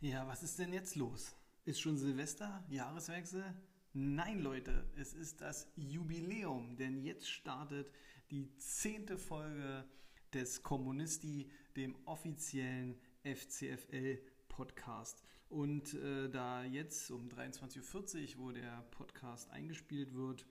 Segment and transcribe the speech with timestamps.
[0.00, 1.36] Ja, was ist denn jetzt los?
[1.64, 2.64] Ist schon Silvester?
[2.68, 3.44] Jahreswechsel?
[3.92, 7.90] Nein, Leute, es ist das Jubiläum, denn jetzt startet
[8.30, 9.84] die zehnte Folge
[10.32, 15.24] des Kommunisti, dem offiziellen FCFL-Podcast.
[15.48, 20.46] Und äh, da jetzt um 23.40 Uhr, wo der Podcast eingespielt wird,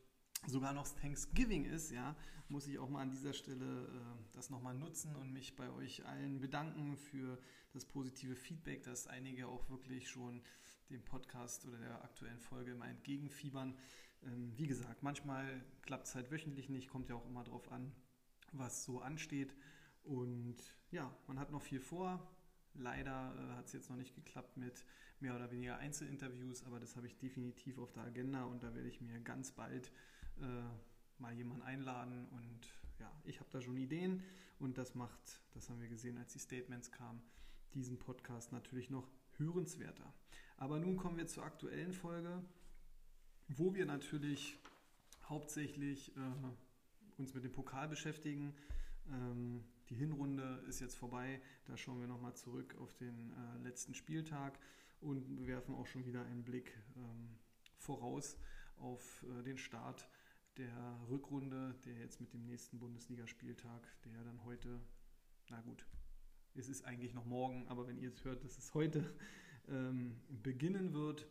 [0.47, 2.15] sogar noch Thanksgiving ist, ja,
[2.47, 6.05] muss ich auch mal an dieser Stelle äh, das nochmal nutzen und mich bei euch
[6.05, 7.37] allen bedanken für
[7.73, 10.41] das positive Feedback, dass einige auch wirklich schon
[10.89, 13.77] dem Podcast oder der aktuellen Folge immer entgegenfiebern.
[14.23, 17.91] Ähm, wie gesagt, manchmal klappt es halt wöchentlich nicht, kommt ja auch immer darauf an,
[18.51, 19.55] was so ansteht.
[20.03, 20.57] Und
[20.91, 22.35] ja, man hat noch viel vor.
[22.73, 24.85] Leider äh, hat es jetzt noch nicht geklappt mit
[25.19, 28.87] mehr oder weniger Einzelinterviews, aber das habe ich definitiv auf der Agenda und da werde
[28.87, 29.91] ich mir ganz bald
[30.41, 34.23] äh, mal jemanden einladen und ja, ich habe da schon Ideen
[34.59, 37.21] und das macht, das haben wir gesehen, als die Statements kamen,
[37.73, 40.13] diesen Podcast natürlich noch hörenswerter.
[40.57, 42.43] Aber nun kommen wir zur aktuellen Folge,
[43.47, 44.57] wo wir natürlich
[45.23, 46.19] hauptsächlich äh,
[47.17, 48.53] uns mit dem Pokal beschäftigen.
[49.09, 53.93] Ähm, die Hinrunde ist jetzt vorbei, da schauen wir nochmal zurück auf den äh, letzten
[53.93, 54.59] Spieltag
[55.01, 57.29] und werfen auch schon wieder einen Blick ähm,
[57.77, 58.37] voraus
[58.77, 60.07] auf äh, den Start
[60.59, 64.79] der Rückrunde, der jetzt mit dem nächsten Bundesligaspieltag, der dann heute,
[65.49, 65.85] na gut,
[66.53, 69.03] es ist eigentlich noch morgen, aber wenn ihr es hört, dass es heute
[69.69, 71.27] ähm, beginnen wird.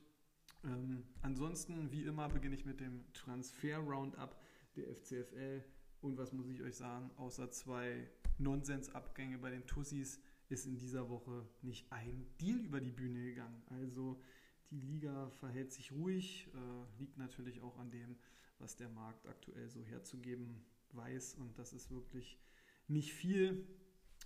[0.64, 4.40] Ähm, ansonsten, wie immer, beginne ich mit dem Transfer-Roundup
[4.76, 5.62] der FCFL.
[6.00, 11.10] Und was muss ich euch sagen, außer zwei Nonsensabgänge bei den Tussis ist in dieser
[11.10, 13.62] Woche nicht ein Deal über die Bühne gegangen.
[13.66, 14.22] Also
[14.70, 18.16] die Liga verhält sich ruhig, äh, liegt natürlich auch an dem,
[18.58, 21.34] was der Markt aktuell so herzugeben weiß.
[21.34, 22.38] Und das ist wirklich
[22.86, 23.66] nicht viel.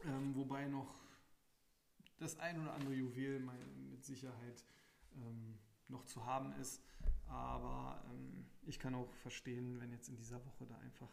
[0.04, 1.00] Ähm, wobei noch
[2.18, 3.40] das ein oder andere Juwel
[3.90, 4.64] mit Sicherheit
[5.16, 6.82] ähm, noch zu haben ist.
[7.26, 11.10] Aber ähm, ich kann auch verstehen, wenn jetzt in dieser Woche da einfach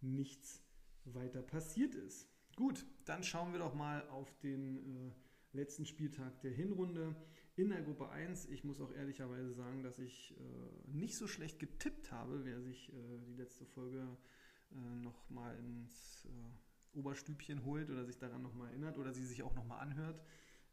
[0.00, 0.62] nichts
[1.04, 2.28] weiter passiert ist.
[2.56, 5.12] Gut, dann schauen wir doch mal auf den äh,
[5.52, 7.14] letzten Spieltag der Hinrunde
[7.56, 8.46] in der Gruppe 1.
[8.50, 12.92] Ich muss auch ehrlicherweise sagen, dass ich äh, nicht so schlecht getippt habe, wer sich
[12.92, 14.16] äh, die letzte Folge
[14.72, 19.54] äh, nochmal ins äh, Oberstübchen holt oder sich daran nochmal erinnert oder sie sich auch
[19.54, 20.20] nochmal anhört.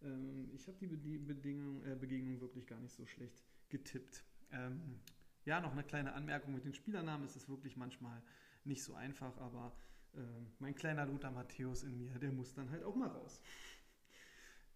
[0.02, 4.24] Ähm, ich habe die, die Bedingung, äh, Begegnung wirklich gar nicht so schlecht getippt.
[4.52, 5.00] Ähm,
[5.46, 7.26] ja, noch eine kleine Anmerkung mit den Spielernamen.
[7.26, 8.22] Es ist wirklich manchmal
[8.66, 9.74] nicht so einfach, aber
[10.16, 10.20] äh,
[10.60, 13.42] mein kleiner Lothar Matthäus in mir, der muss dann halt auch mal raus.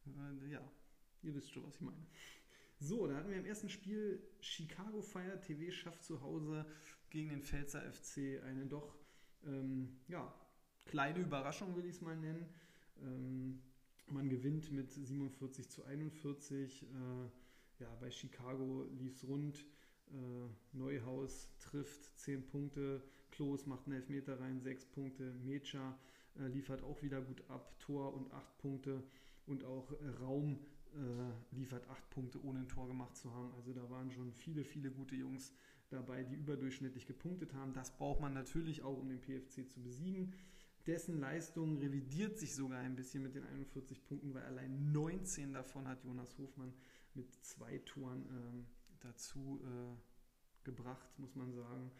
[0.49, 0.61] ja,
[1.23, 2.05] Ihr wisst schon, was ich meine.
[2.79, 6.65] So, da hatten wir im ersten Spiel Chicago Fire TV schafft zu Hause
[7.09, 8.95] gegen den Pfälzer FC eine doch
[9.45, 10.33] ähm, ja,
[10.85, 12.45] kleine Überraschung, will ich es mal nennen.
[13.01, 13.61] Ähm,
[14.07, 16.83] man gewinnt mit 47 zu 41.
[16.83, 19.65] Äh, ja, bei Chicago lief es rund.
[20.11, 23.01] Äh, Neuhaus trifft 10 Punkte.
[23.31, 25.33] Klos macht einen Elfmeter rein, 6 Punkte.
[25.43, 25.97] Mecha
[26.39, 27.77] äh, liefert auch wieder gut ab.
[27.79, 29.03] Tor und 8 Punkte.
[29.45, 30.59] Und auch Raum
[30.97, 33.53] äh, liefert acht Punkte, ohne ein Tor gemacht zu haben.
[33.55, 35.53] Also da waren schon viele, viele gute Jungs
[35.89, 37.73] dabei, die überdurchschnittlich gepunktet haben.
[37.73, 40.33] Das braucht man natürlich auch, um den PFC zu besiegen.
[40.85, 45.87] Dessen Leistung revidiert sich sogar ein bisschen mit den 41 Punkten, weil allein 19 davon
[45.87, 46.73] hat Jonas Hofmann
[47.13, 48.65] mit zwei Toren ähm,
[49.01, 51.91] dazu äh, gebracht, muss man sagen.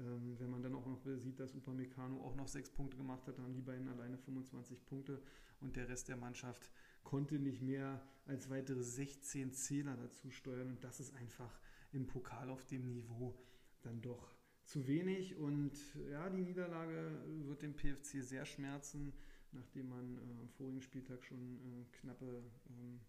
[0.00, 3.36] Ähm, wenn man dann auch noch sieht, dass Upamecano auch noch sechs Punkte gemacht hat,
[3.36, 5.22] dann haben die beiden alleine 25 Punkte
[5.60, 6.70] und der Rest der Mannschaft
[7.02, 10.68] konnte nicht mehr als weitere 16 Zähler dazu steuern.
[10.68, 11.60] Und das ist einfach
[11.92, 13.34] im Pokal auf dem Niveau
[13.82, 14.34] dann doch
[14.64, 15.36] zu wenig.
[15.36, 15.72] Und
[16.10, 19.12] ja, die Niederlage wird dem PFC sehr schmerzen,
[19.52, 23.00] nachdem man äh, am vorigen Spieltag schon äh, knappe ähm,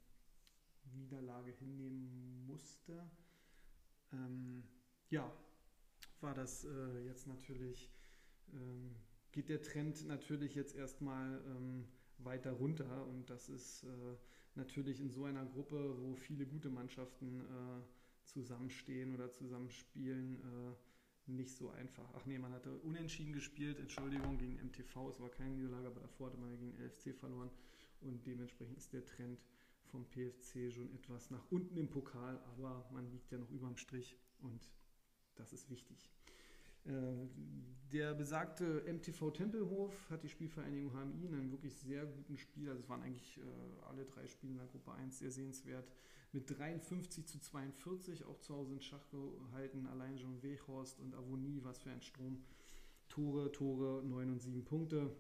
[0.93, 3.09] Niederlage hinnehmen musste.
[4.11, 4.63] Ähm,
[5.09, 5.31] ja,
[6.23, 7.89] war das äh, jetzt natürlich,
[8.53, 8.95] ähm,
[9.31, 11.87] geht der Trend natürlich jetzt erstmal ähm,
[12.19, 13.07] weiter runter.
[13.07, 13.87] Und das ist äh,
[14.55, 21.55] natürlich in so einer Gruppe, wo viele gute Mannschaften äh, zusammenstehen oder zusammenspielen, äh, nicht
[21.55, 22.09] so einfach.
[22.15, 25.09] Ach nee, man hatte unentschieden gespielt, Entschuldigung, gegen MTV.
[25.09, 27.49] Es war keine Niederlage, aber davor hatte man gegen LFC verloren.
[28.01, 29.39] Und dementsprechend ist der Trend
[29.91, 33.77] vom PFC schon etwas nach unten im Pokal, aber man liegt ja noch über dem
[33.77, 34.69] Strich und
[35.41, 36.09] das ist wichtig.
[36.85, 36.91] Äh,
[37.91, 42.81] Der besagte MTV Tempelhof hat die Spielvereinigung HMI in einem wirklich sehr guten Spiel, also
[42.81, 45.91] es waren eigentlich äh, alle drei Spiele in der Gruppe 1 sehr sehenswert,
[46.31, 49.85] mit 53 zu 42 auch zu Hause in Schach gehalten.
[49.87, 52.41] Allein schon Wechhorst und Avonie, was für ein Strom.
[53.09, 55.13] Tore, Tore, 9 und 7 Punkte.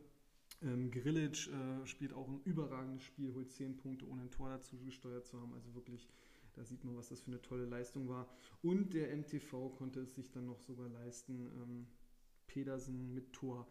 [0.61, 4.77] Ähm, Grilic äh, spielt auch ein überragendes Spiel, holt 10 Punkte, ohne ein Tor dazu
[4.77, 5.53] gesteuert zu haben.
[5.53, 6.07] Also wirklich,
[6.53, 8.29] da sieht man, was das für eine tolle Leistung war.
[8.61, 11.87] Und der MTV konnte es sich dann noch sogar leisten, ähm,
[12.47, 13.67] Pedersen mit Tor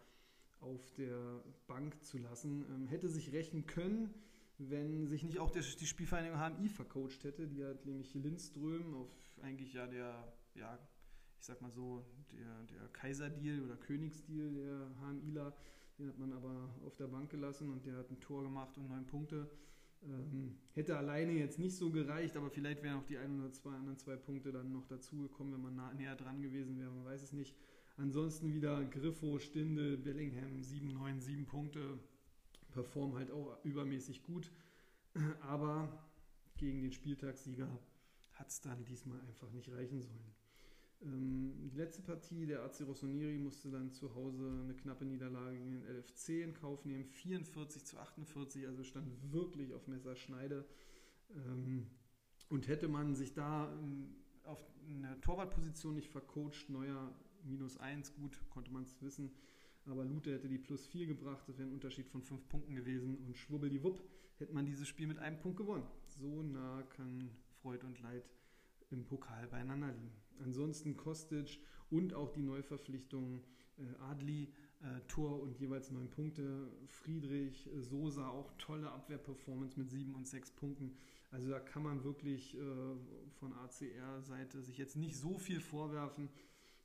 [0.61, 2.65] auf der Bank zu lassen.
[2.71, 4.15] Ähm, hätte sich rächen können,
[4.59, 7.47] wenn sich nicht auch der, die Spielvereinigung HMI vercoacht hätte.
[7.47, 9.11] Die hat nämlich Lindström auf
[9.43, 10.79] eigentlich ja der, ja,
[11.39, 15.55] ich sag mal so, der, der Kaiserdeal oder Königsdeal der HMIler
[16.01, 18.89] den hat man aber auf der Bank gelassen und der hat ein Tor gemacht und
[18.89, 19.51] neun Punkte.
[20.03, 23.73] Ähm, hätte alleine jetzt nicht so gereicht, aber vielleicht wären auch die ein oder zwei
[23.73, 26.91] anderen zwei Punkte dann noch dazugekommen, wenn man nah, näher dran gewesen wäre.
[26.91, 27.55] Man weiß es nicht.
[27.97, 31.99] Ansonsten wieder Griffo, Stindel, Bellingham, 7, 9, 7 Punkte.
[32.73, 34.51] Performen halt auch übermäßig gut.
[35.41, 36.07] Aber
[36.57, 37.69] gegen den Spieltagssieger
[38.35, 40.35] hat es dann diesmal einfach nicht reichen sollen.
[41.03, 45.73] Ähm, die letzte Partie, der AC Rossoneri, musste dann zu Hause eine knappe Niederlage gegen
[45.73, 47.05] den LFC in Kauf nehmen.
[47.05, 50.65] 44 zu 48, also stand wirklich auf Messerschneide.
[51.35, 51.87] Ähm,
[52.49, 57.15] und hätte man sich da ähm, auf eine Torwartposition nicht vercoacht, neuer
[57.45, 59.31] minus 1, gut, konnte man es wissen.
[59.87, 63.17] Aber Lute hätte die plus 4 gebracht, das wäre ein Unterschied von 5 Punkten gewesen.
[63.27, 64.03] Und schwubbeldiwupp
[64.37, 65.87] hätte man dieses Spiel mit einem Punkt gewonnen.
[66.07, 67.31] So nah kann
[67.63, 68.29] Freud und Leid
[68.91, 70.13] im Pokal beieinander liegen.
[70.41, 71.61] Ansonsten Kostic
[71.91, 73.43] und auch die Neuverpflichtungen
[73.81, 74.53] äh, Adli,
[74.83, 76.71] äh, Tor und jeweils neun Punkte.
[76.87, 80.97] Friedrich, äh, Sosa auch tolle Abwehrperformance mit sieben und sechs Punkten.
[81.31, 82.57] Also da kann man wirklich
[83.39, 86.29] von ACR-Seite sich jetzt nicht so viel vorwerfen.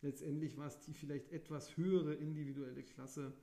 [0.04, 3.34] Letztendlich war es die vielleicht etwas höhere individuelle Klasse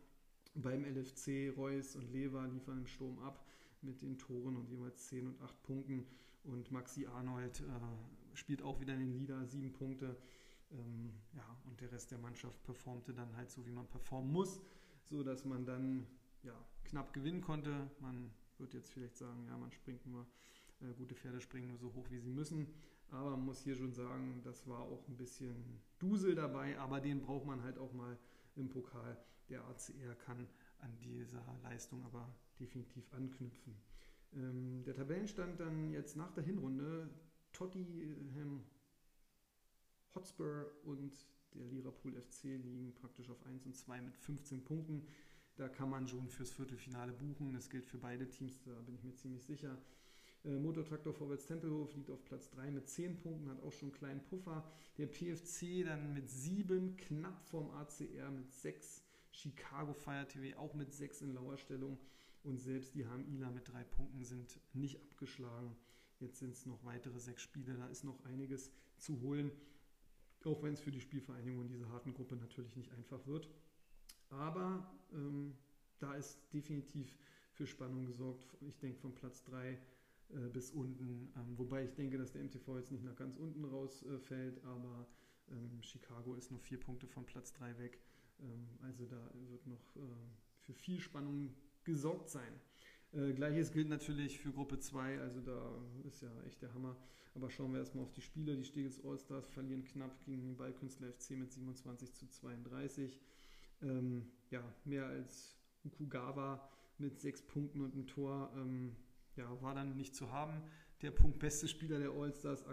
[0.55, 1.53] beim LFC.
[1.57, 3.45] Reus und Lever liefern im Sturm ab
[3.81, 6.07] mit den Toren und jeweils zehn und acht Punkten.
[6.45, 10.17] Und Maxi Arnold äh, spielt auch wieder den Leader, sieben Punkte.
[10.71, 14.61] Ähm, ja, und der Rest der Mannschaft performte dann halt so, wie man performen muss,
[15.05, 16.07] so dass man dann
[16.43, 17.91] ja, knapp gewinnen konnte.
[18.01, 20.27] Man wird jetzt vielleicht sagen, ja, man springt nur,
[20.81, 22.67] äh, gute Pferde springen nur so hoch, wie sie müssen.
[23.11, 27.21] Aber man muss hier schon sagen, das war auch ein bisschen Dusel dabei, aber den
[27.21, 28.19] braucht man halt auch mal
[28.57, 29.19] im Pokal.
[29.51, 30.49] Der ACR kann
[30.79, 33.77] an dieser Leistung aber definitiv anknüpfen.
[34.35, 37.11] Ähm, der Tabellenstand dann jetzt nach der Hinrunde
[37.53, 38.65] Tottenham
[40.15, 41.13] Hotspur und
[41.55, 45.07] der Liverpool FC liegen praktisch auf 1 und 2 mit 15 Punkten.
[45.57, 47.53] Da kann man schon fürs Viertelfinale buchen.
[47.53, 49.77] Das gilt für beide Teams, da bin ich mir ziemlich sicher.
[50.45, 53.99] Äh, Motortraktor Vorwärts Tempelhof liegt auf Platz 3 mit 10 Punkten, hat auch schon einen
[53.99, 54.65] kleinen Puffer.
[54.99, 59.03] Der PFC dann mit 7, knapp vorm ACR mit 6.
[59.31, 61.99] Chicago Fire TV auch mit 6 in Lauerstellung.
[62.45, 65.77] Und selbst die HMIler mit 3 Punkten sind nicht abgeschlagen.
[66.23, 69.51] Jetzt sind es noch weitere sechs Spiele, da ist noch einiges zu holen,
[70.45, 73.49] auch wenn es für die Spielvereinigung in dieser harten Gruppe natürlich nicht einfach wird.
[74.31, 75.57] Aber ähm,
[75.99, 77.19] da ist definitiv
[77.53, 78.57] für Spannung gesorgt.
[78.61, 81.33] Ich denke von Platz 3 äh, bis unten.
[81.37, 85.07] Ähm, wobei ich denke, dass der MTV jetzt nicht nach ganz unten rausfällt, äh, aber
[85.51, 88.01] ähm, Chicago ist nur vier Punkte von Platz 3 weg.
[88.41, 90.01] Ähm, also da wird noch äh,
[90.61, 91.55] für viel Spannung
[91.85, 92.61] gesorgt sein.
[93.13, 96.97] Äh, Gleiches gilt natürlich für Gruppe 2, also da ist ja echt der Hammer.
[97.35, 98.57] Aber schauen wir erstmal auf die Spiele.
[98.57, 103.19] Die Stegels Allstars verlieren knapp gegen den Ballkünstler FC mit 27 zu 32.
[103.83, 108.95] Ähm, ja, mehr als Ukugawa mit sechs Punkten und einem Tor ähm,
[109.37, 110.63] ja, war dann nicht zu haben.
[111.01, 112.65] Der punktbeste Spieler der Allstars,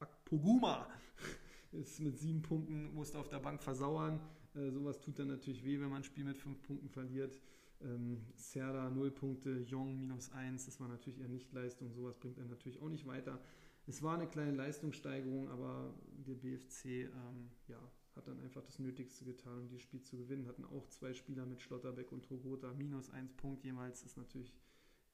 [0.00, 0.86] Akpoguma,
[1.72, 4.20] ist mit sieben Punkten, musste auf der Bank versauern.
[4.54, 7.40] Äh, sowas tut dann natürlich weh, wenn man ein Spiel mit fünf Punkten verliert.
[7.80, 12.44] Ähm, Serda 0 Punkte, Jong minus 1, das war natürlich eher Nichtleistung, sowas bringt er
[12.44, 13.40] natürlich auch nicht weiter.
[13.86, 15.94] Es war eine kleine Leistungssteigerung, aber
[16.26, 17.80] der BFC ähm, ja,
[18.16, 20.46] hat dann einfach das Nötigste getan, um dieses Spiel zu gewinnen.
[20.46, 24.52] Hatten auch zwei Spieler mit Schlotterbeck und Trogota, minus 1 Punkt jeweils, ist natürlich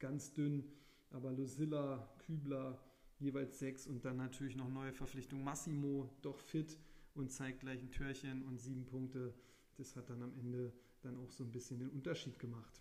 [0.01, 0.65] ganz dünn.
[1.11, 2.81] Aber Lucilla, Kübler
[3.21, 5.45] jeweils 6 und dann natürlich noch neue Verpflichtung.
[5.45, 6.79] Massimo doch fit
[7.15, 9.35] und zeigt gleich ein Türchen und 7 Punkte.
[9.77, 10.73] Das hat dann am Ende
[11.05, 12.81] dann auch so ein bisschen den Unterschied gemacht.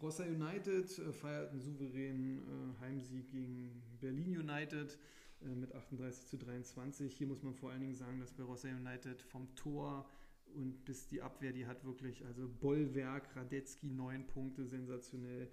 [0.00, 4.98] Rossa United äh, feiert einen souveränen äh, Heimsieg gegen Berlin United
[5.42, 7.16] äh, mit 38 zu 23.
[7.16, 10.06] Hier muss man vor allen Dingen sagen, dass bei Rossa United vom Tor
[10.54, 15.50] und bis die Abwehr, die hat wirklich, also Bollwerk, Radetzky, neun Punkte, sensationell.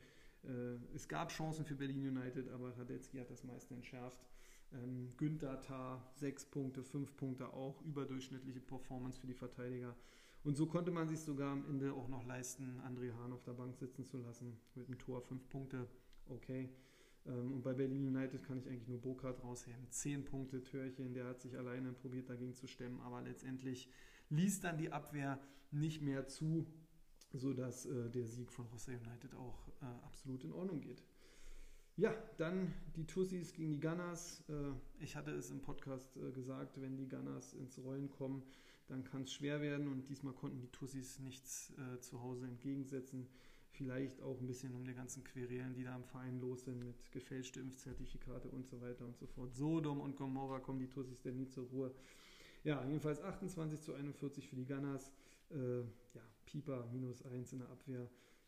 [0.93, 4.20] Es gab Chancen für Berlin United, aber Radetzky hat das meiste entschärft.
[4.74, 9.96] Ähm, Günther Tar, sechs Punkte, fünf Punkte auch, überdurchschnittliche Performance für die Verteidiger.
[10.43, 13.53] Und so konnte man sich sogar am Ende auch noch leisten, André Hahn auf der
[13.53, 14.57] Bank sitzen zu lassen.
[14.75, 15.88] Mit einem Tor, fünf Punkte,
[16.27, 16.69] okay.
[17.25, 19.89] Ähm, und bei Berlin United kann ich eigentlich nur Burkhardt rausheben.
[19.89, 23.89] Zehn Punkte, Türchen, der hat sich alleine probiert dagegen zu stemmen, aber letztendlich
[24.29, 25.39] ließ dann die Abwehr
[25.71, 26.67] nicht mehr zu,
[27.31, 31.03] sodass äh, der Sieg von Rossa United auch äh, absolut in Ordnung geht.
[31.95, 34.43] Ja, dann die Tussis gegen die Gunners.
[34.50, 38.43] Äh, ich hatte es im Podcast gesagt, wenn die Gunners ins Rollen kommen,
[38.93, 43.27] dann kann es schwer werden und diesmal konnten die Tussis nichts äh, zu Hause entgegensetzen.
[43.71, 47.12] Vielleicht auch ein bisschen um die ganzen Querelen, die da im Verein los sind mit
[47.12, 49.55] gefälschte Impfzertifikate und so weiter und so fort.
[49.55, 51.91] Sodom und Gomorra kommen die Tussis denn nie zur Ruhe.
[52.63, 55.12] Ja, jedenfalls 28 zu 41 für die Gunners.
[55.50, 58.07] Äh, ja, Pieper minus 1 in der Abwehr.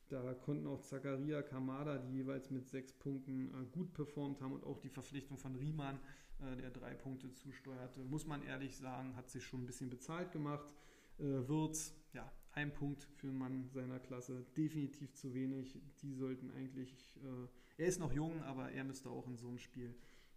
[0.09, 4.63] Da konnten auch Zakaria, Kamada, die jeweils mit sechs Punkten äh, gut performt haben und
[4.63, 5.99] auch die Verpflichtung von Riemann,
[6.41, 10.31] äh, der drei Punkte zusteuerte, muss man ehrlich sagen, hat sich schon ein bisschen bezahlt
[10.31, 10.73] gemacht.
[11.17, 15.77] Äh, Wirtz, ja, ein Punkt für einen Mann seiner Klasse, definitiv zu wenig.
[16.01, 19.59] Die sollten eigentlich, äh, er ist noch jung, aber er müsste auch in so einem
[19.59, 19.93] Spiel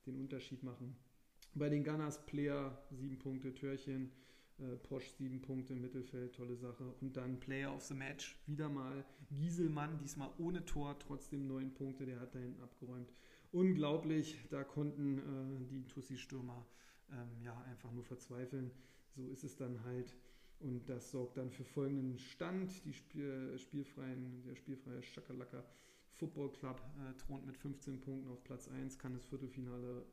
[0.07, 0.97] den Unterschied machen.
[1.55, 4.11] Bei den Gunners Player sieben Punkte, Törchen,
[4.59, 6.85] äh, Posch sieben Punkte im Mittelfeld, tolle Sache.
[7.01, 12.07] Und dann Player of the Match, wieder mal Gieselmann, diesmal ohne Tor, trotzdem neun Punkte,
[12.07, 13.13] der hat da hinten abgeräumt.
[13.53, 16.67] Unglaublich, da konnten äh, die Tussi-Stürmer
[17.11, 18.71] ähm, ja einfach nur verzweifeln.
[19.17, 20.15] So ist es dann halt.
[20.61, 22.85] Und das sorgt dann für folgenden Stand.
[22.85, 25.65] Die Spiel, spielfreien, der spielfreie Schakalaka
[26.19, 30.05] Football Club äh, thront mit 15 Punkten auf Platz 1, kann das Viertelfinale,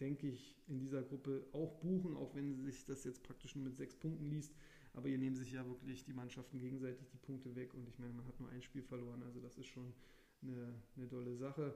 [0.00, 3.76] denke ich, in dieser Gruppe auch buchen, auch wenn sich das jetzt praktisch nur mit
[3.76, 4.54] sechs Punkten liest.
[4.94, 8.12] Aber hier nehmen sich ja wirklich die Mannschaften gegenseitig die Punkte weg und ich meine,
[8.12, 9.92] man hat nur ein Spiel verloren, also das ist schon
[10.42, 11.74] eine, eine tolle Sache.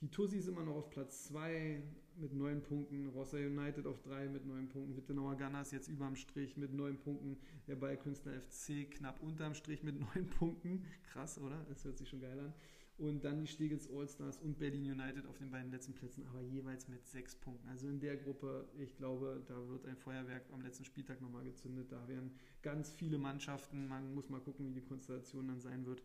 [0.00, 1.82] Die Tussis immer noch auf Platz 2
[2.16, 6.56] mit 9 Punkten, Rossa United auf 3 mit 9 Punkten, Wittenauer Gunners jetzt überm Strich
[6.56, 10.84] mit 9 Punkten, der Ballkünstler FC knapp unterm Strich mit 9 Punkten.
[11.10, 11.64] Krass, oder?
[11.68, 12.52] Das hört sich schon geil an.
[12.96, 16.86] Und dann die Stegels Allstars und Berlin United auf den beiden letzten Plätzen, aber jeweils
[16.86, 17.68] mit 6 Punkten.
[17.68, 21.90] Also in der Gruppe, ich glaube, da wird ein Feuerwerk am letzten Spieltag nochmal gezündet.
[21.90, 22.30] Da werden
[22.62, 26.02] ganz viele Mannschaften, man muss mal gucken, wie die Konstellation dann sein wird.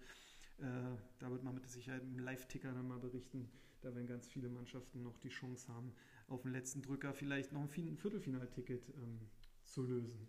[0.57, 3.49] Äh, da wird man mit Sicherheit im Live-Ticker dann mal berichten
[3.81, 5.93] da werden ganz viele Mannschaften noch die Chance haben,
[6.27, 9.19] auf den letzten Drücker vielleicht noch ein Viertelfinalticket ähm,
[9.63, 10.27] zu lösen.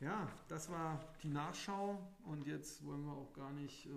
[0.00, 3.90] Ja, das war die Nachschau und jetzt wollen wir auch gar nicht äh,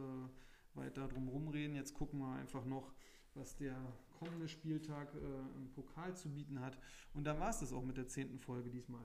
[0.75, 1.75] weiter drum rumreden.
[1.75, 2.94] Jetzt gucken wir einfach noch,
[3.34, 3.75] was der
[4.20, 6.77] kommende Spieltag äh, im Pokal zu bieten hat.
[7.13, 9.04] Und dann war es das auch mit der zehnten Folge diesmal.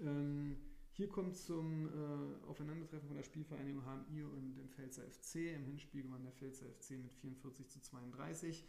[0.00, 0.56] Ähm,
[0.92, 5.54] hier kommt zum äh, Aufeinandertreffen von der Spielvereinigung HMI und dem Pfälzer FC.
[5.54, 8.64] Im Hinspiel gewann der Pfälzer FC mit 44 zu 32.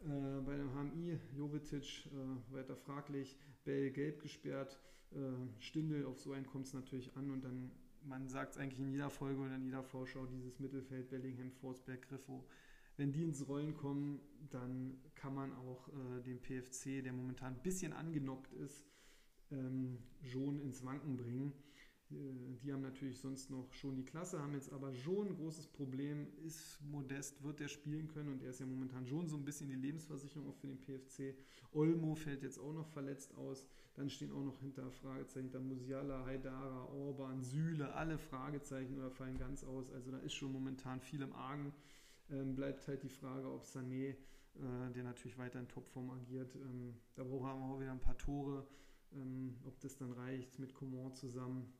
[0.00, 4.78] Äh, bei dem HMI Jovetic äh, weiter fraglich, Bell gelb gesperrt,
[5.12, 5.16] äh,
[5.58, 7.70] Stindel, auf so einen kommt es natürlich an und dann,
[8.02, 12.02] man sagt es eigentlich in jeder Folge oder in jeder Vorschau, dieses Mittelfeld Bellingham, Forsberg,
[12.08, 12.46] Griffo.
[12.96, 17.62] Wenn die ins Rollen kommen, dann kann man auch äh, den PFC, der momentan ein
[17.62, 18.84] bisschen angenockt ist,
[19.50, 21.52] ähm, schon ins Wanken bringen.
[22.10, 25.66] Äh, die haben natürlich sonst noch schon die Klasse, haben jetzt aber schon ein großes
[25.68, 26.26] Problem.
[26.44, 29.68] Ist Modest, wird der spielen können und er ist ja momentan schon so ein bisschen
[29.68, 31.34] die Lebensversicherung auch für den PFC.
[31.72, 33.66] Olmo fällt jetzt auch noch verletzt aus.
[33.94, 39.38] Dann stehen auch noch hinter Fragezeichen hinter Musiala, Haidara, Orban, Süle, alle Fragezeichen oder fallen
[39.38, 39.90] ganz aus.
[39.90, 41.72] Also da ist schon momentan viel im Argen.
[42.30, 44.16] Ähm, bleibt halt die Frage, ob Sané, äh,
[44.94, 48.66] der natürlich weiter in Topform agiert, ähm, da brauchen wir auch wieder ein paar Tore.
[49.14, 51.72] Ähm, ob das dann reicht mit Coman zusammen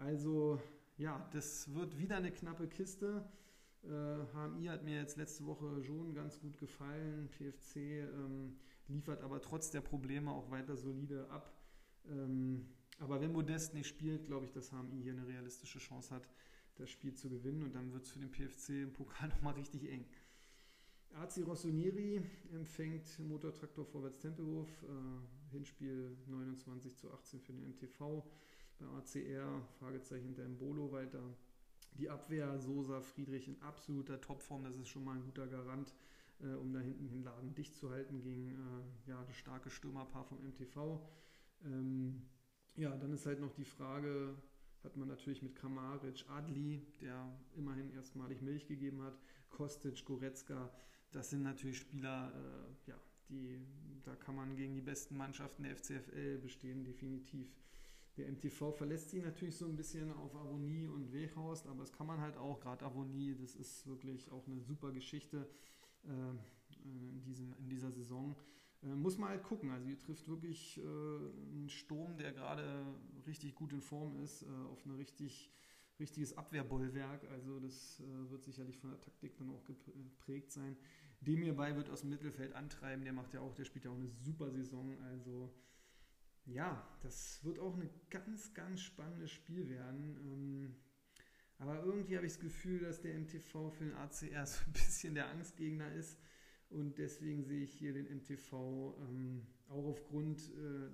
[0.00, 0.60] also
[0.96, 3.24] ja, das wird wieder eine knappe Kiste.
[3.82, 3.88] Äh,
[4.34, 7.28] HMI hat mir jetzt letzte Woche schon ganz gut gefallen.
[7.30, 8.56] PFC ähm,
[8.88, 11.52] liefert aber trotz der Probleme auch weiter solide ab.
[12.08, 12.66] Ähm,
[12.98, 16.28] aber wenn Modest nicht spielt, glaube ich, dass HMI hier eine realistische Chance hat,
[16.76, 17.62] das Spiel zu gewinnen.
[17.62, 20.04] Und dann wird es für den PFC im Pokal nochmal richtig eng.
[21.14, 24.68] AC Rossoneri empfängt Motortraktor Vorwärts Tempelhof.
[24.82, 28.24] Äh, Hinspiel 29 zu 18 für den MTV
[28.80, 31.22] bei ACR, Fragezeichen der Embolo weiter.
[31.98, 35.94] Die Abwehr, Sosa, Friedrich in absoluter Topform, das ist schon mal ein guter Garant,
[36.40, 40.24] äh, um da hinten den Laden dicht zu halten gegen äh, ja, das starke Stürmerpaar
[40.24, 41.00] vom MTV.
[41.64, 42.22] Ähm,
[42.76, 44.34] ja, dann ist halt noch die Frage,
[44.82, 49.18] hat man natürlich mit Kramaric, Adli, der immerhin erstmalig Milch gegeben hat,
[49.50, 50.70] Kostic, Goretzka,
[51.12, 52.96] das sind natürlich Spieler, äh, ja,
[53.28, 53.60] die,
[54.04, 57.48] da kann man gegen die besten Mannschaften der FCFL bestehen, definitiv.
[58.16, 62.06] Der MTV verlässt sich natürlich so ein bisschen auf Avonie und Wehorst, aber das kann
[62.06, 65.48] man halt auch, gerade Avonie, das ist wirklich auch eine super Geschichte
[66.04, 66.08] äh,
[66.84, 68.36] in, diesem, in dieser Saison.
[68.82, 72.84] Äh, muss man halt gucken, also ihr trifft wirklich äh, einen Sturm, der gerade
[73.26, 75.50] richtig gut in Form ist, äh, auf eine richtig
[76.00, 77.28] richtiges Abwehrbollwerk.
[77.30, 80.76] Also das äh, wird sicherlich von der Taktik dann auch geprägt sein.
[81.20, 83.04] Dem hierbei wird aus dem Mittelfeld antreiben.
[83.04, 84.98] Der macht ja auch, der spielt ja auch eine super Saison.
[85.02, 85.52] Also
[86.46, 90.16] ja, das wird auch ein ganz, ganz spannendes Spiel werden.
[90.16, 90.76] Ähm,
[91.58, 95.14] aber irgendwie habe ich das Gefühl, dass der MTV für den ACR so ein bisschen
[95.14, 96.18] der Angstgegner ist.
[96.70, 100.88] Und deswegen sehe ich hier den MTV ähm, auch aufgrund äh,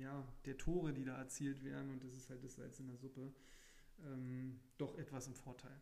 [0.00, 2.96] ja, der Tore, die da erzielt werden, und das ist halt das Salz in der
[2.96, 3.32] Suppe,
[4.04, 5.78] ähm, doch etwas im Vorteil.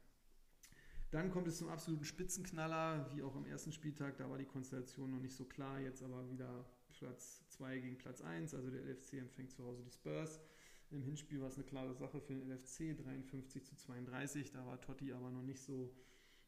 [1.11, 4.17] Dann kommt es zum absoluten Spitzenknaller, wie auch am ersten Spieltag.
[4.17, 5.79] Da war die Konstellation noch nicht so klar.
[5.79, 6.65] Jetzt aber wieder
[7.03, 8.55] Platz 2 gegen Platz 1.
[8.55, 10.41] Also der LFC empfängt zu Hause die Spurs.
[10.93, 14.53] Im Hinspiel war es eine klare Sache für den LFC, 53 zu 32.
[14.53, 15.93] Da war Totti aber noch nicht so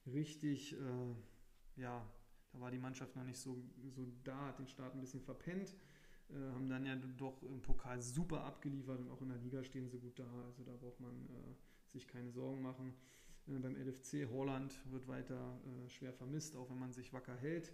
[0.06, 2.08] richtig, äh, ja,
[2.52, 3.56] da war die Mannschaft noch nicht so,
[3.88, 5.74] so da, hat den Start ein bisschen verpennt.
[6.30, 9.88] Äh, haben dann ja doch im Pokal super abgeliefert und auch in der Liga stehen
[9.88, 10.44] sie gut da.
[10.46, 12.94] Also da braucht man äh, sich keine Sorgen machen.
[13.48, 17.72] Äh, beim LFC Holland wird weiter äh, schwer vermisst, auch wenn man sich wacker hält.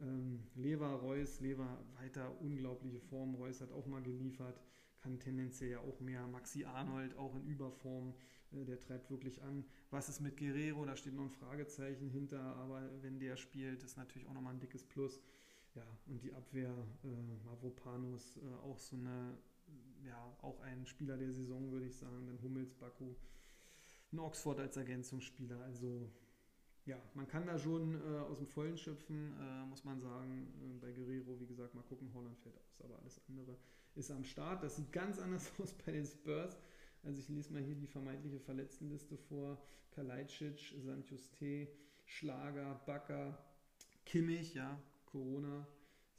[0.00, 3.34] Ähm, Lever, Reus, Lever weiter unglaubliche Form.
[3.34, 4.60] Reus hat auch mal geliefert,
[5.00, 6.26] kann tendenziell ja auch mehr.
[6.26, 8.14] Maxi Arnold auch in Überform,
[8.52, 9.64] äh, der treibt wirklich an.
[9.90, 10.84] Was ist mit Guerrero?
[10.84, 14.60] Da steht noch ein Fragezeichen hinter, aber wenn der spielt, ist natürlich auch nochmal ein
[14.60, 15.20] dickes Plus.
[15.74, 19.38] Ja, und die Abwehr, äh, Mavropanos, äh, auch so eine,
[20.04, 22.26] ja, auch ein Spieler der Saison, würde ich sagen.
[22.26, 23.14] Dann Hummels, Baku,
[24.12, 25.60] ein Oxford als Ergänzungsspieler.
[25.62, 26.10] Also
[26.90, 30.48] ja, man kann da schon äh, aus dem Vollen schöpfen, äh, muss man sagen.
[30.60, 33.56] Äh, bei Guerrero, wie gesagt, mal gucken, Holland fällt aus, aber alles andere
[33.94, 34.64] ist am Start.
[34.64, 36.58] Das sieht ganz anders aus bei den Spurs.
[37.04, 39.62] Also ich lese mal hier die vermeintliche Verletztenliste vor.
[39.92, 41.68] Kalajdzic, Sanjuste,
[42.06, 43.38] Schlager, Bakker,
[44.04, 45.66] Kimmich, ja, Corona,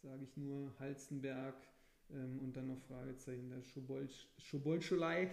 [0.02, 1.56] sage ich nur, Halstenberg
[2.12, 3.62] ähm, und dann noch Fragezeichen, der
[4.38, 5.32] Schobolscholei,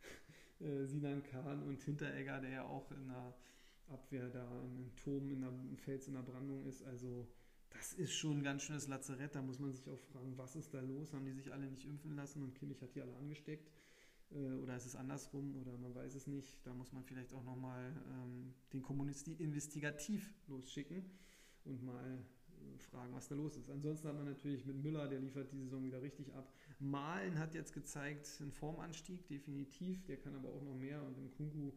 [0.60, 3.34] äh, Sinan Kahn und Hinteregger, der ja auch in der
[3.90, 6.82] Abwehr da ein Turm in der, Fels in der Brandung ist.
[6.82, 7.26] Also
[7.70, 9.34] das ist schon ein ganz schönes Lazarett.
[9.34, 11.12] Da muss man sich auch fragen, was ist da los?
[11.12, 13.70] Haben die sich alle nicht impfen lassen und Kimmich hat die alle angesteckt?
[14.30, 15.56] Äh, oder ist es andersrum?
[15.56, 16.66] Oder man weiß es nicht.
[16.66, 21.04] Da muss man vielleicht auch nochmal ähm, den Kommunisti investigativ losschicken
[21.64, 23.70] und mal äh, fragen, was da los ist.
[23.70, 26.52] Ansonsten hat man natürlich mit Müller, der liefert die Saison wieder richtig ab.
[26.78, 30.04] Malen hat jetzt gezeigt, einen Formanstieg, definitiv.
[30.06, 31.02] Der kann aber auch noch mehr.
[31.02, 31.72] Und im Kungu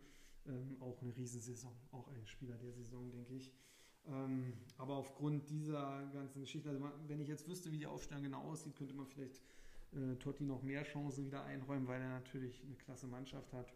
[0.47, 3.51] ähm, auch eine Riesensaison, auch ein Spieler der Saison, denke ich.
[4.07, 8.23] Ähm, aber aufgrund dieser ganzen Geschichte, also man, wenn ich jetzt wüsste, wie die Aufstellung
[8.23, 9.41] genau aussieht, könnte man vielleicht
[9.93, 13.73] äh, Totti noch mehr Chancen wieder einräumen, weil er natürlich eine klasse Mannschaft hat.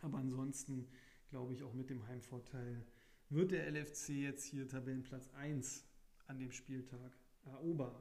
[0.00, 0.88] Aber ansonsten
[1.28, 2.84] glaube ich auch mit dem Heimvorteil
[3.28, 5.86] wird der LFC jetzt hier Tabellenplatz 1
[6.26, 7.94] an dem Spieltag erobern.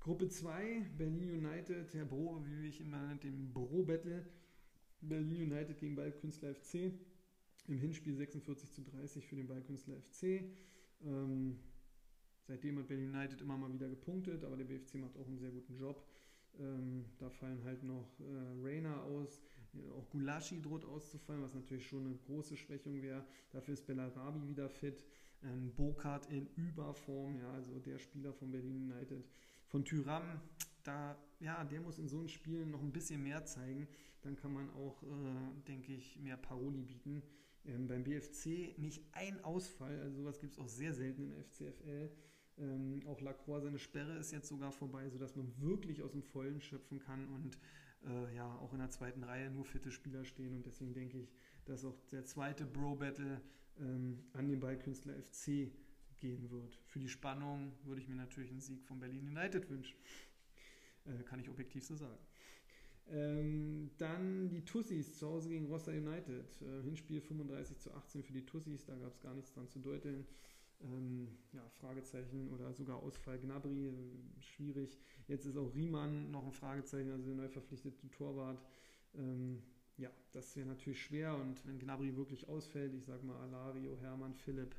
[0.00, 4.26] Gruppe 2, Berlin United, der Bro, wie ich immer nenne, dem Bro-Battle
[5.02, 6.92] Berlin United gegen Ballkünstler FC.
[7.68, 10.44] Im Hinspiel 46 zu 30 für den Ballkünstler FC.
[11.04, 11.58] Ähm,
[12.46, 15.50] seitdem hat Berlin United immer mal wieder gepunktet, aber der BFC macht auch einen sehr
[15.50, 16.04] guten Job.
[16.58, 19.40] Ähm, da fallen halt noch äh, Rainer aus,
[19.96, 23.24] auch Gulaschi droht auszufallen, was natürlich schon eine große Schwächung wäre.
[23.52, 25.04] Dafür ist Bellarabi wieder fit.
[25.42, 29.24] Ähm, Burkhardt in Überform, ja, also der Spieler von Berlin United.
[29.68, 30.22] Von Tyram,
[30.82, 33.88] da, ja, der muss in so einem Spiel noch ein bisschen mehr zeigen
[34.22, 37.22] dann kann man auch, äh, denke ich, mehr Paroli bieten.
[37.64, 41.44] Ähm, beim BFC nicht ein Ausfall, also sowas gibt es auch sehr selten in der
[41.44, 42.10] FCFL.
[42.58, 46.60] Ähm, auch Lacroix, seine Sperre ist jetzt sogar vorbei, sodass man wirklich aus dem Vollen
[46.60, 47.58] schöpfen kann und
[48.04, 50.54] äh, ja, auch in der zweiten Reihe nur fitte Spieler stehen.
[50.54, 51.32] Und deswegen denke ich,
[51.64, 53.40] dass auch der zweite Bro-Battle
[53.78, 55.72] ähm, an den Ballkünstler FC
[56.18, 56.78] gehen wird.
[56.86, 59.96] Für die Spannung würde ich mir natürlich einen Sieg von Berlin United wünschen.
[61.06, 62.18] Äh, kann ich objektiv so sagen.
[63.08, 66.62] Ähm, dann die Tussis zu Hause gegen Rossa United.
[66.62, 69.80] Äh, Hinspiel 35 zu 18 für die Tussis, da gab es gar nichts dran zu
[69.80, 70.26] deuteln.
[70.82, 74.98] Ähm, ja, Fragezeichen oder sogar Ausfall Gnabry, äh, schwierig.
[75.28, 78.62] Jetzt ist auch Riemann noch ein Fragezeichen, also der neu verpflichtete Torwart.
[79.14, 79.62] Ähm,
[79.96, 84.34] ja, das wäre natürlich schwer und wenn Gnabry wirklich ausfällt, ich sage mal Alario, Hermann,
[84.34, 84.74] Philipp,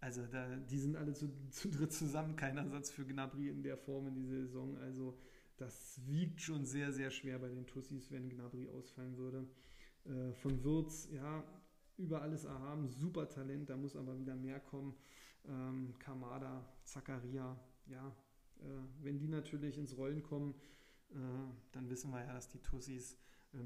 [0.00, 3.76] also da, die sind alle zu, zu dritt zusammen, kein Ersatz für Gnabry in der
[3.76, 4.76] Form in dieser Saison.
[4.78, 5.18] Also
[5.56, 9.46] das wiegt schon sehr, sehr schwer bei den Tussis, wenn Gnabry ausfallen würde.
[10.04, 11.44] Äh, von Würz, ja,
[11.96, 14.94] über alles erhaben, super Talent, da muss aber wieder mehr kommen.
[15.48, 18.14] Ähm, Kamada, Zakaria, ja,
[18.60, 18.64] äh,
[19.02, 20.54] wenn die natürlich ins Rollen kommen,
[21.10, 21.14] äh,
[21.72, 23.18] dann wissen wir ja, dass die Tussis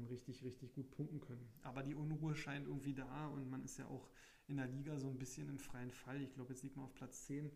[0.09, 1.47] richtig, richtig gut punkten können.
[1.63, 4.09] Aber die Unruhe scheint irgendwie da und man ist ja auch
[4.47, 6.21] in der Liga so ein bisschen im freien Fall.
[6.21, 7.51] Ich glaube, jetzt liegt man auf Platz 10.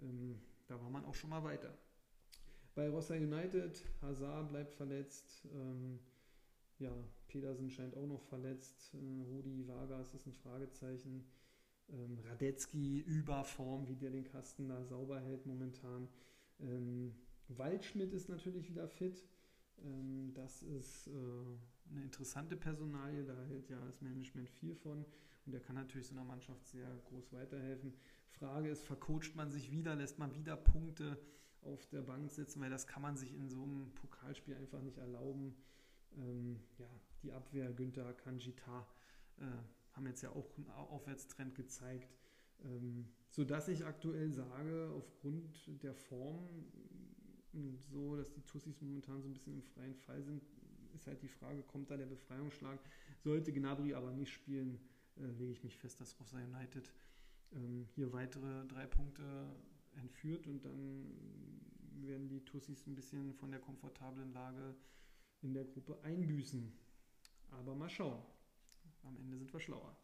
[0.00, 1.76] Ähm, da war man auch schon mal weiter.
[2.74, 5.46] Bei Rossa United, Hazard bleibt verletzt.
[5.52, 5.98] Ähm,
[6.78, 6.92] ja,
[7.28, 8.94] Pedersen scheint auch noch verletzt.
[8.94, 11.24] Äh, Rudi Vargas ist ein Fragezeichen.
[11.90, 16.08] Ähm, Radetzky über Form, wie der den Kasten da sauber hält momentan.
[16.60, 17.14] Ähm,
[17.48, 19.22] Waldschmidt ist natürlich wieder fit.
[19.84, 21.10] Ähm, das ist äh,
[21.90, 25.04] eine interessante Personalie, da hält ja das Management viel von
[25.44, 27.94] und der kann natürlich so einer Mannschaft sehr groß weiterhelfen.
[28.30, 31.18] Frage ist, vercoacht man sich wieder, lässt man wieder Punkte
[31.62, 34.98] auf der Bank sitzen, weil das kann man sich in so einem Pokalspiel einfach nicht
[34.98, 35.54] erlauben.
[36.16, 36.88] Ähm, ja,
[37.22, 38.86] die Abwehr, Günther, Kanjita,
[39.38, 39.44] äh,
[39.92, 42.16] haben jetzt ja auch einen Aufwärtstrend gezeigt,
[42.64, 46.48] ähm, sodass ich aktuell sage, aufgrund der Form
[47.90, 50.42] so, dass die Tussis momentan so ein bisschen im freien Fall sind,
[50.94, 52.78] ist halt die Frage, kommt da der Befreiungsschlag?
[53.22, 54.78] Sollte Gnabry aber nicht spielen,
[55.16, 56.92] äh, lege ich mich fest, dass Rossa United
[57.52, 59.22] ähm, hier weitere drei Punkte
[59.96, 61.06] entführt und dann
[62.00, 64.74] werden die Tussis ein bisschen von der komfortablen Lage
[65.42, 66.72] in der Gruppe einbüßen.
[67.50, 68.22] Aber mal schauen.
[69.04, 69.96] Am Ende sind wir schlauer.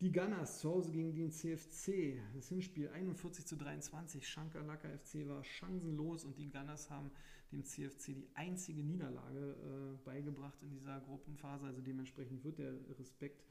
[0.00, 2.20] Die Gunners zu Hause gegen den CFC.
[2.32, 4.28] Das Hinspiel 41 zu 23.
[4.28, 7.10] Schankerlacker FC war chancenlos und die Gunners haben
[7.50, 11.66] dem CFC die einzige Niederlage äh, beigebracht in dieser Gruppenphase.
[11.66, 13.44] Also dementsprechend wird der Respekt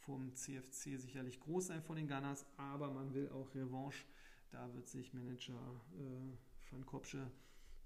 [0.00, 4.04] vom CFC sicherlich groß sein von den Gunners, aber man will auch Revanche.
[4.50, 7.30] Da wird sich Manager äh, Van Kopsche,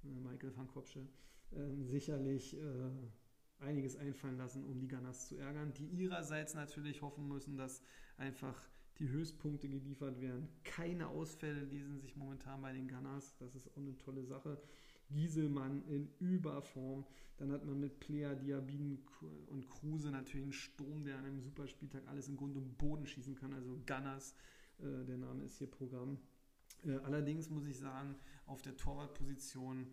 [0.02, 1.06] äh, Michael Van Kopsche,
[1.52, 2.90] äh, sicherlich äh,
[3.60, 7.80] einiges einfallen lassen, um die Gunners zu ärgern, die ihrerseits natürlich hoffen müssen, dass
[8.18, 8.54] einfach
[8.98, 10.48] die Höchstpunkte geliefert werden.
[10.64, 13.36] Keine Ausfälle lesen sich momentan bei den Gunners.
[13.38, 14.60] Das ist auch eine tolle Sache.
[15.10, 17.06] Gieselmann in Überform.
[17.38, 18.98] Dann hat man mit Plea, Diabin
[19.46, 23.36] und Kruse natürlich einen Sturm, der an einem Superspieltag alles in Grund und Boden schießen
[23.36, 23.52] kann.
[23.52, 24.34] Also Gunners,
[24.80, 26.18] äh, der Name ist hier Programm.
[26.84, 29.86] Äh, allerdings muss ich sagen, auf der Torwartposition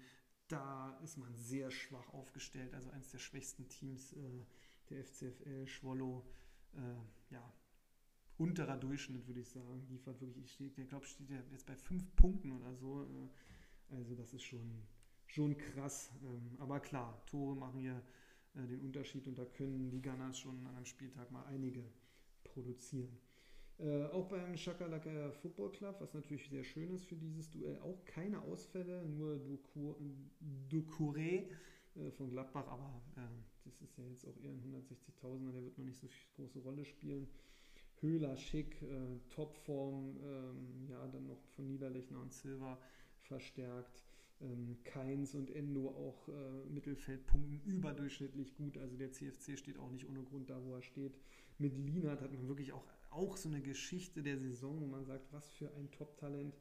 [0.47, 2.73] da ist man sehr schwach aufgestellt.
[2.73, 4.45] Also eines der schwächsten Teams äh,
[4.89, 6.25] der FCFL, Schwollo,
[6.73, 7.53] äh, ja,
[8.37, 9.85] unterer Durchschnitt, würde ich sagen.
[9.89, 13.03] Liefert wirklich, ich, glaube, steht ja jetzt bei fünf Punkten oder so.
[13.03, 14.83] Äh, also das ist schon,
[15.27, 16.11] schon krass.
[16.23, 18.01] Ähm, aber klar, Tore machen hier
[18.55, 21.83] äh, den Unterschied und da können die Gunners schon an einem Spieltag mal einige
[22.43, 23.17] produzieren.
[23.77, 28.05] Äh, auch beim Shakalaka Football Club, was natürlich sehr schön ist für dieses Duell, auch
[28.05, 29.39] keine Ausfälle, nur
[30.69, 31.49] Ducouré
[32.17, 33.21] von Gladbach, aber äh,
[33.65, 36.85] das ist ja jetzt auch eher ein 160.000er, der wird noch nicht so große Rolle
[36.85, 37.27] spielen.
[38.01, 42.77] Höhler schick, äh, Topform, ähm, ja, dann noch von Niederlechner und Silva
[43.21, 44.03] verstärkt.
[44.41, 48.77] Ähm, Keins und Endo auch äh, Mittelfeldpunkten überdurchschnittlich gut.
[48.77, 51.15] Also der CFC steht auch nicht ohne Grund da, wo er steht.
[51.57, 52.83] Mit Lienert hat man wirklich auch
[53.15, 56.53] auch so eine Geschichte der Saison, wo man sagt, was für ein Top-Talent.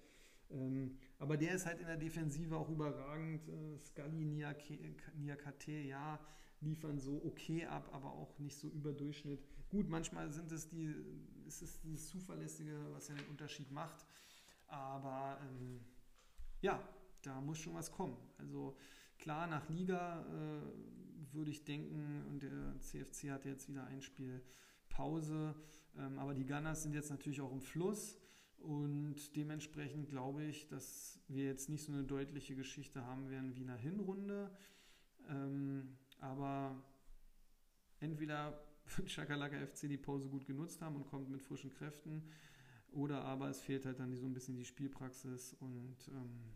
[0.50, 3.48] Ähm, aber der ist halt in der Defensive auch überragend.
[3.48, 6.20] Äh, Scully, Niakate, ja,
[6.60, 9.40] liefern so okay ab, aber auch nicht so überdurchschnitt.
[9.74, 10.94] Gut, manchmal sind es die,
[11.48, 14.06] ist es dieses Zuverlässige, was ja den Unterschied macht.
[14.68, 15.80] Aber ähm,
[16.60, 16.80] ja,
[17.22, 18.16] da muss schon was kommen.
[18.38, 18.76] Also
[19.18, 24.44] klar, nach Liga äh, würde ich denken, und der CFC hat jetzt wieder ein Spiel
[24.90, 25.56] Pause.
[25.98, 28.16] Ähm, aber die Gunners sind jetzt natürlich auch im Fluss
[28.58, 33.62] und dementsprechend glaube ich, dass wir jetzt nicht so eine deutliche Geschichte haben werden wie
[33.62, 34.56] in der Hinrunde.
[35.28, 36.80] Ähm, aber
[37.98, 38.63] entweder
[39.06, 42.22] Chakalaka FC die Pause gut genutzt haben und kommt mit frischen Kräften
[42.92, 46.54] oder aber es fehlt halt dann so ein bisschen die Spielpraxis und ähm,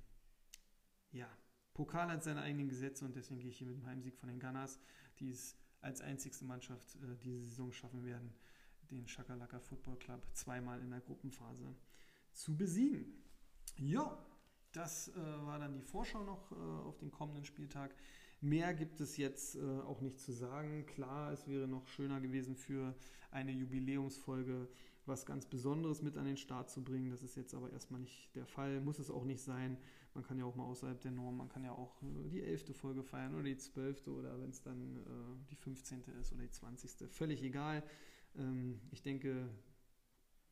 [1.11, 1.29] ja,
[1.75, 4.41] Pokal hat seine eigenen Gesetze und deswegen gehe ich hier mit dem Heimsieg von den
[4.41, 4.79] Gunners,
[5.19, 8.33] die es als einzigste Mannschaft äh, diese Saison schaffen werden,
[8.91, 11.75] den Shakalaka Football Club zweimal in der Gruppenphase
[12.33, 13.23] zu besiegen.
[13.77, 14.19] Ja,
[14.73, 17.95] das äh, war dann die Vorschau noch äh, auf den kommenden Spieltag.
[18.41, 20.87] Mehr gibt es jetzt äh, auch nicht zu sagen.
[20.87, 22.95] Klar, es wäre noch schöner gewesen für
[23.31, 24.69] eine Jubiläumsfolge
[25.09, 27.11] was ganz Besonderes mit an den Start zu bringen.
[27.11, 29.79] Das ist jetzt aber erstmal nicht der Fall, muss es auch nicht sein.
[30.15, 32.75] Man kann ja auch mal außerhalb der Norm, man kann ja auch äh, die elfte
[32.75, 36.05] Folge feiern oder die zwölfte oder wenn es dann äh, die 15.
[36.21, 37.11] ist oder die 20.
[37.11, 37.83] Völlig egal.
[38.37, 39.49] Ähm, ich denke,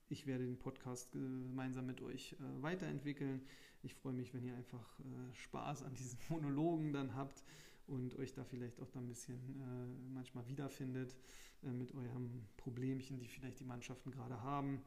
[0.09, 3.43] ich werde den Podcast gemeinsam mit euch äh, weiterentwickeln.
[3.83, 7.45] Ich freue mich, wenn ihr einfach äh, Spaß an diesen Monologen dann habt
[7.87, 11.17] und euch da vielleicht auch dann ein bisschen äh, manchmal wiederfindet
[11.63, 14.83] äh, mit eurem Problemchen, die vielleicht die Mannschaften gerade haben.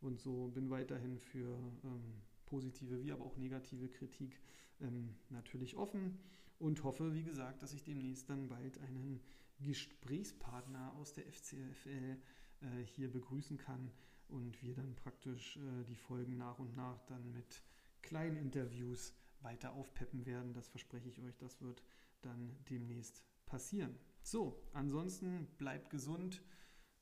[0.00, 4.40] Und so bin weiterhin für ähm, positive wie aber auch negative Kritik
[4.80, 6.18] ähm, natürlich offen
[6.58, 9.20] und hoffe, wie gesagt, dass ich demnächst dann bald einen
[9.60, 12.16] Gesprächspartner aus der FCFL
[12.60, 13.90] äh, hier begrüßen kann
[14.28, 17.62] und wir dann praktisch äh, die Folgen nach und nach dann mit
[18.02, 20.52] kleinen Interviews weiter aufpeppen werden.
[20.52, 21.82] Das verspreche ich euch, das wird
[22.24, 23.96] dann demnächst passieren.
[24.22, 26.42] So, ansonsten bleibt gesund,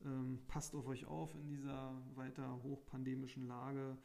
[0.05, 3.97] ähm, passt auf euch auf in dieser weiter hochpandemischen Lage.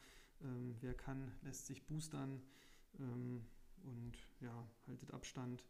[0.42, 2.40] Ähm, wer kann, lässt sich boostern
[2.98, 3.44] ähm,
[3.82, 5.64] und ja, haltet Abstand,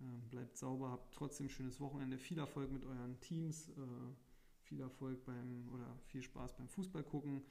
[0.00, 4.14] äh, bleibt sauber, habt trotzdem ein schönes Wochenende, viel Erfolg mit euren Teams, äh,
[4.60, 7.42] viel Erfolg beim oder viel Spaß beim Fußball gucken.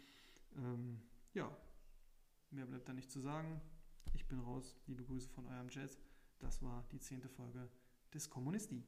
[0.56, 1.02] Ähm,
[1.34, 1.50] ja,
[2.52, 3.62] mehr bleibt da nicht zu sagen.
[4.14, 4.76] Ich bin raus.
[4.88, 6.00] Liebe Grüße von eurem Jazz.
[6.40, 7.70] Das war die zehnte Folge
[8.14, 8.84] des Kommunisti.